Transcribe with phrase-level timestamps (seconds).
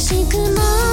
[0.00, 0.87] しくも